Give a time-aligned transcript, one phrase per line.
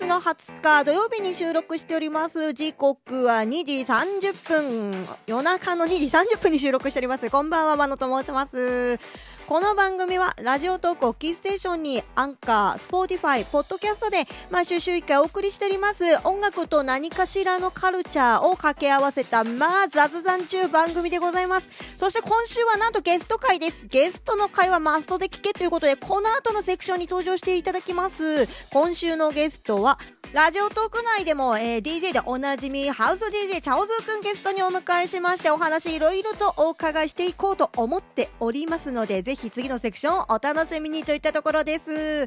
[0.00, 2.54] 月の20日土曜日に収録しております。
[2.54, 4.92] 時刻は2時30分。
[5.26, 7.28] 夜中の2時30分に収録しております。
[7.28, 8.98] こんばんはまのと申します。
[9.46, 14.18] この番組はラジオトークをキーステーションにアンカー、スポーティファイ、ポッドキャストで
[14.48, 16.04] 毎週週1回お送りしております。
[16.22, 21.68] 音楽と何かしらのカルチャーを掛け合わせたまあ雑談中番組でございます。
[21.96, 23.86] そして今週はなんとゲスト回です。
[23.88, 28.70] ゲストの回はマストで聞けということでこの後のセクションに登場していただきます。
[28.72, 29.89] 今週のゲストは
[30.32, 42.26] ラジオトーク内でも、えー、DJ でおなじみハウス DJ チャオズーくんゲストにお迎えしましてお話いろいろとお伺いしていこうと思っておりますのでぜひ次のセクションをお楽しみにといったところです。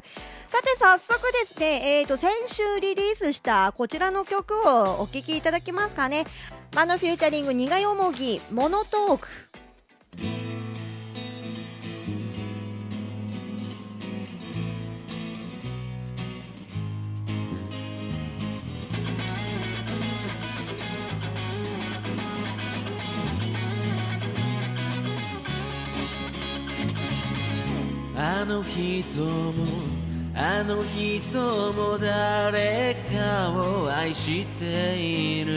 [0.62, 6.24] て早速ですね、えーと、先週リリースしたこちらの曲をお聴きいただけますかね。
[6.74, 9.28] マノフューチャリング苦よもぎモノトーク。
[28.16, 29.66] あの人も
[30.36, 35.54] あの人も誰かを愛している。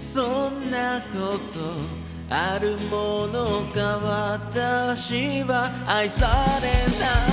[0.00, 3.98] そんなことあるものか。
[4.42, 6.26] 私は愛さ
[6.60, 6.68] れ
[6.98, 7.29] ない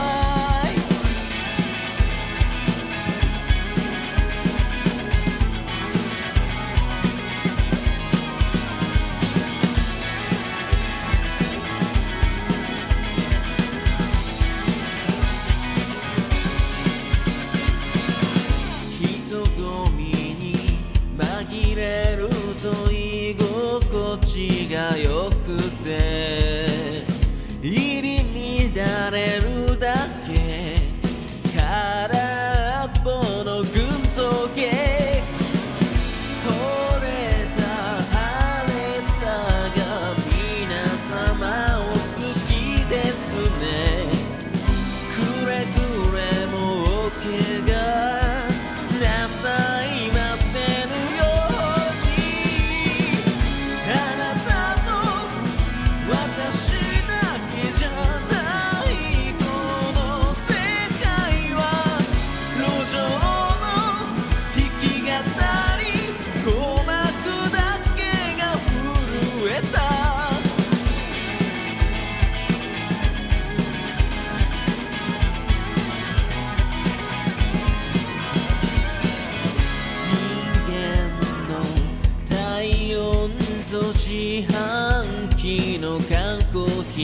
[83.97, 87.02] 自販機の缶コーヒ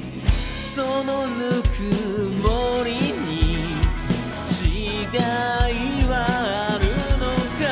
[0.00, 0.02] ー。
[0.60, 1.66] そのぬく
[2.42, 2.90] もり
[3.22, 3.32] に
[4.44, 5.14] 違い
[6.08, 6.12] は
[6.74, 6.84] ある
[7.20, 7.24] の
[7.60, 7.62] か。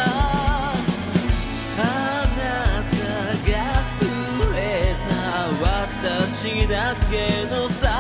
[1.79, 1.83] あ
[2.39, 2.41] な
[2.91, 2.95] た
[3.51, 3.53] が
[3.99, 4.07] 触
[4.55, 5.11] れた
[5.61, 7.13] 私だけ
[7.53, 7.92] のさ。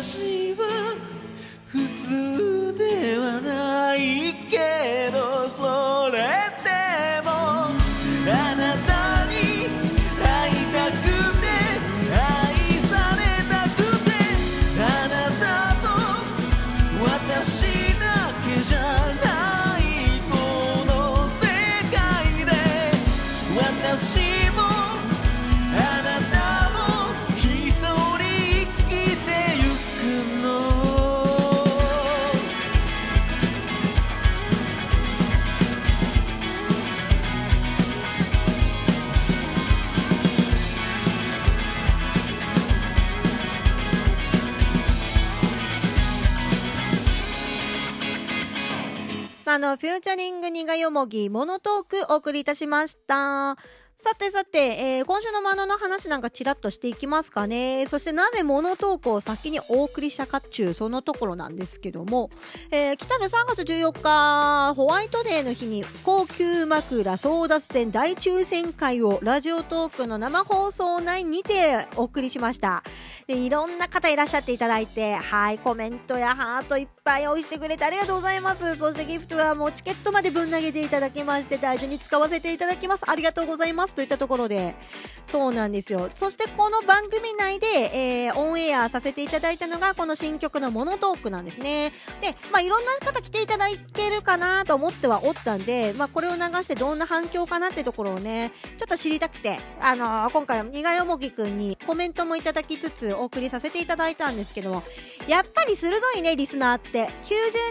[0.00, 0.94] 私は
[1.66, 2.47] 普通
[49.58, 53.56] の、フューチャリングにがよもぎ、モノトークお送りいたしました。
[54.00, 57.84] さてさて、えー今週のマノの話なんかちらっとしていきますかね。
[57.88, 62.30] そしてなぜモノトークを先にお送りしたかっちゅう、そのところなんですけども、
[62.70, 72.84] えー来たる3月14日、ホワイトデーの日に、高級枕争奪戦大抽選会をラジオトークの生放送内にてお送りしました。
[73.26, 78.76] で、いろんな方いらっしゃっていただいて、はい、コメントやハートいっぱい用意してくれてありがとうございます。
[78.76, 83.02] そしてギフトはもうチケットまでぶん投げていただきまして、大事に使わせていただきます。
[83.10, 83.87] ありがとうございます。
[83.94, 84.74] といったところで、
[85.26, 86.10] そうなんですよ。
[86.14, 87.66] そしてこの番組内で、
[88.26, 91.92] えーオンエアさせていただいたのが、この新曲のモノトークなんですね。
[92.20, 104.82] で、まあ、いろんな方来ていただけるかなと思ってはおったんで、まあ、これを流してどんな反響かなってところをね、ちょっと知りたくて、あのー今回は苦いおもぎくんにコメントもいただきつつお送りさせていただいたんですけども、
[105.26, 107.06] やっぱり鋭いね、リスナーって。
[107.06, 107.10] 90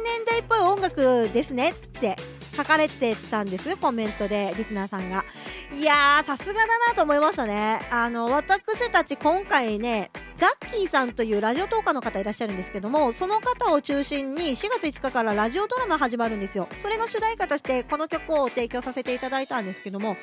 [0.04, 2.16] 年代っぽい音楽ですねって
[2.58, 5.24] 書かれてたんです、コメントで、リスナーさんが。
[5.72, 7.80] いやー、さすがだなと思いましたね。
[7.92, 16.68] あの、私たち今回ね、ザッキーさんというラジオトーカーの方いらっしゃるんですけども、その方を中心に4月5日からラジオドラマ始まるんですよ。
[16.82, 20.18] それの主題歌としてこの曲を提供させていただいたんですけども、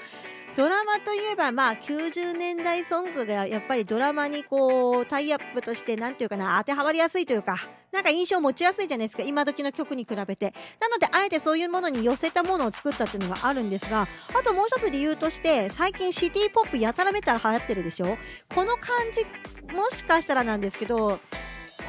[0.56, 7.56] ドラマといえば、まあ、90年代ソングがやっぱりドラマにこう、タイアップとして、なんていうかな、当てはまりやすいというか、
[7.90, 10.54] なんか印象を持ちやすいじゃないですか、今時の曲に比べて。
[10.80, 18.16] なので、あえてそういうものに寄せたものを作ったっていうのがあるんですが、あともう一つ理由として、最近シティポップやたらめたら流行ってるでしょ？
[18.54, 19.24] この感じ、
[19.74, 21.18] もしかしたらなんですけど、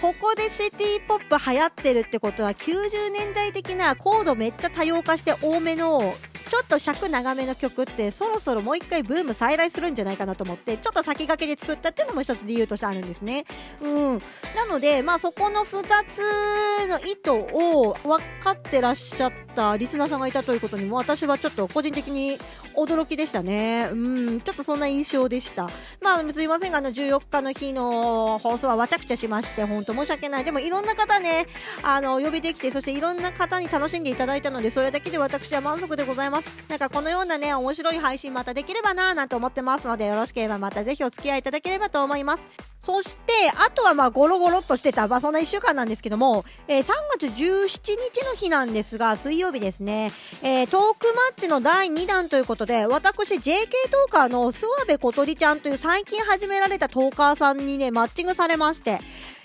[0.01, 6.15] ここでシティポップ流行ってるってことは90年代的なコードめっちゃ多様化して多めの
[6.49, 13.45] ちょっと尺長めの曲ってそろそろもう一回ブーム再来するんじゃないかなと思ってちょっと先駆けで作ったっていうのも一つ理由としてあるんですね。
[13.81, 14.19] うん。
[14.55, 22.37] なので、まあそこの2つの意図を分かってらっしゃったリスナーさんがいたということにも私はちょっと個人的に
[22.75, 23.89] 驚きでしたね。
[23.91, 24.41] うん。
[24.41, 25.69] ちょっとそんな印象でした。
[26.01, 30.45] まあすいませんが、あの14日の日の放送はわちゃくちゃしまして、本当申し訳ない。
[30.45, 31.47] でもいろんな方ね、
[31.83, 36.69] あの、お呼びできて、そしていろんな方に楽しんでいただいたので、それだけで私は満足でございますます。
[36.69, 42.47] なんかこのようなね、面白い配信またできればなぁなんて思ってますので、よろしければまたぜひお付き合いいただければと思います。
[42.85, 47.67] そして、あとはまあゴロゴロっとしてた、まあそんな1週間なんですけども、えー3月17
[48.13, 50.11] 日の日なんですが、水曜日ですね、
[50.43, 53.41] えートークマッチの第2弾ということで、私 JK
[53.89, 58.99] トーカーの諏訪部小鳥ちゃんという最近始められたトーカーさんにね、マッチングされまして、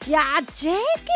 [0.07, 0.71] いやー、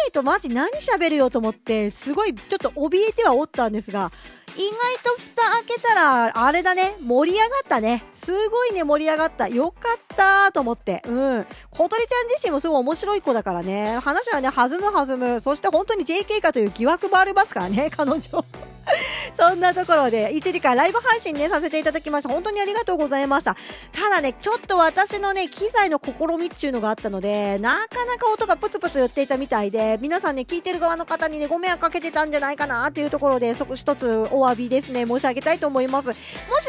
[0.08, 4.10] JK とマジ何喋るよと思って、すごいちょっと怯えてはおったんですが、
[4.56, 4.70] 意外
[5.02, 8.04] と蓋開けたら、あれだね、盛り上がったね。
[8.12, 9.48] すごいね、盛り上がった。
[9.48, 11.02] よかったと思って。
[11.06, 11.46] うん。
[11.70, 13.98] 小鳥ちゃん自身もすごい面白い子だからね。
[14.02, 15.40] 話はね、弾む弾む。
[15.40, 18.20] そして本当に JK かという疑惑もありますからね、 彼女。
[19.34, 22.28] そんなところで、1時間ライブ配信ね、させていただきました。
[22.28, 23.56] 本当にありがとうございました。
[23.92, 36.08] ただね、ちょっと私のね、機材の試みっていうのがあったので、なかなか音がプツプツ言っていたみたいで、皆さんね、聞いてる側の方にね、ご迷惑かけてたんじゃないかなっていうところで、そこ一つお詫びですね、申し上げたいと思います。
[36.08, 36.16] もし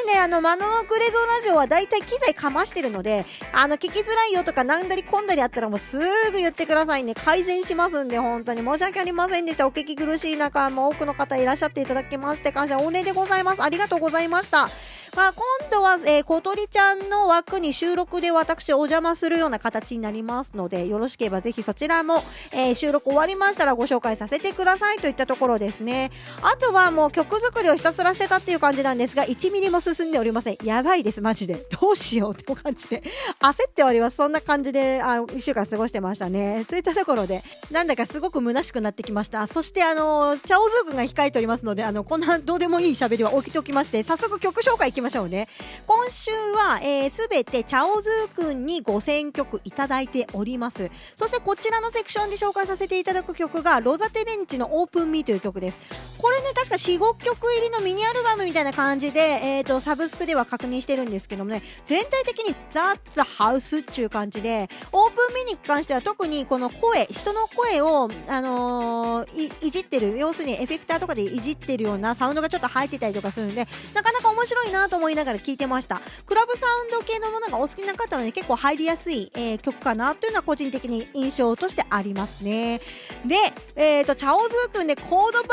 [0.08, 7.13] ね、あの、マノのグレゾーラジオはだいたい機材かましてるので、あの、聞きづらいよとか、なんだりこんだりあったらもうすぐ言ってくださいね。
[7.15, 9.68] 改善しますんで、本当に申し訳ありませんでした。
[9.68, 13.63] お聞き苦しい中、もう多くの方いらっしゃっていただきまして、感謝御礼でございます。
[13.63, 14.68] ありがとうございました。
[15.15, 22.15] まあ、今度は、えー、小鳥ちゃんの枠に収録で私お邪魔するような形になりますので、よろしければぜひそちらも、
[22.51, 26.12] えー収録終わりましたらご紹介させてくださいといったところですね。
[26.42, 30.58] あとはもう曲作りをひたすらしてたっていう感じなんですが、1ミリも進んでおりません。
[30.63, 31.65] やばいです、マジで。
[31.82, 33.01] どうしようって感じで。
[33.39, 34.18] 焦っております。
[34.18, 36.65] そんな感じで、あ、1週間過ごしてましたね。
[36.65, 37.41] といったところで、
[37.72, 39.48] なんだかすごく虚しくなってきました。
[39.48, 45.48] そして、あの、チャオズー君が控えておりますので、あの、こんなどうでもいい喋りは置いておきまして、早速曲紹介いきましょうね。
[45.88, 50.89] 今週は、えー、すべてチャオズー君にご選曲いただいております。
[51.15, 56.20] そしてこちらのセクションで紹介させていただく曲が、ロザテレンチのオープンミーという曲です。
[56.22, 65.14] これね、確か4、5曲入りのミニアルバムみたいな感じで、えっ、と、サブスクでは確認してるんですけどもね、全体的にザッツハウスっていう感じで、オープン
[65.45, 76.01] に関しては特にこの声、人の声を、あのーい、いじってる、要するにエフェクターとかでいじってるようなサウンドがちょっと入ってたりとかするんで、なかなか面白いなと思いながら聞いてました。
[76.25, 82.79] クラブサウンド系のものがお好きな方はね、結構入りやすい、えー曲かなというのは個人的に印象としてありますね。
[83.25, 83.35] で、
[83.75, 85.49] えっ、と、チャオズーくんね、コード番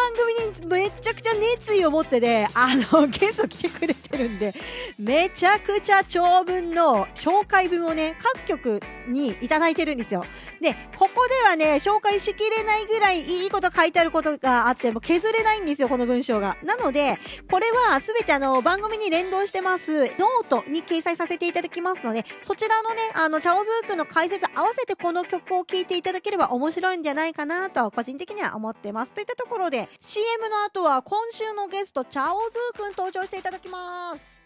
[0.61, 4.55] 組にめちゃくちゃ熱意を持ってね、あの、 ゲスト来てくれてるんで、
[4.99, 10.25] めちゃくちゃ長文の紹介文をね、各局にいただいててるんですよ。
[10.61, 16.57] で、ここではね、紹介しきれないぐらいいいこと書いてあることがあって、も削れないんですよ、この文章が。
[16.63, 17.19] なので、
[17.51, 29.13] これはすべてあの、番組に連動してます、ノートに掲載させていただきますので、そちらのね、あの、チャオズークの解説合わせてこの曲を聴いていただければ面白いんじゃないかなと、個人的には思ってます。
[29.13, 34.42] といったところで、CM の後は今週のゲスト、チャオズーくん登場していただきます。